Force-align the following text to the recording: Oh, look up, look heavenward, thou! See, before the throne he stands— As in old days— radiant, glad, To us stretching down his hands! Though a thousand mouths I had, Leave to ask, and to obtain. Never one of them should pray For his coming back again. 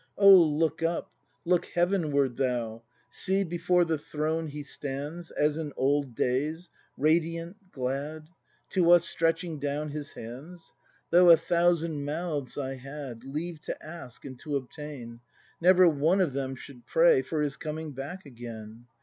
Oh, 0.17 0.33
look 0.35 0.81
up, 0.81 1.11
look 1.45 1.65
heavenward, 1.65 2.35
thou! 2.37 2.81
See, 3.11 3.43
before 3.43 3.85
the 3.85 3.99
throne 3.99 4.47
he 4.47 4.63
stands— 4.63 5.29
As 5.39 5.57
in 5.59 5.73
old 5.77 6.15
days— 6.15 6.71
radiant, 6.97 7.71
glad, 7.71 8.27
To 8.71 8.89
us 8.89 9.07
stretching 9.07 9.59
down 9.59 9.89
his 9.89 10.13
hands! 10.13 10.73
Though 11.11 11.29
a 11.29 11.37
thousand 11.37 12.03
mouths 12.03 12.57
I 12.57 12.77
had, 12.77 13.23
Leave 13.25 13.61
to 13.61 13.85
ask, 13.85 14.25
and 14.25 14.39
to 14.39 14.55
obtain. 14.55 15.19
Never 15.61 15.87
one 15.87 16.19
of 16.19 16.33
them 16.33 16.55
should 16.55 16.87
pray 16.87 17.21
For 17.21 17.43
his 17.43 17.55
coming 17.55 17.91
back 17.91 18.25
again. 18.25 18.87